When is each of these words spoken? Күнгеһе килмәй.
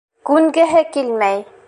Күнгеһе 0.29 0.83
килмәй. 0.97 1.49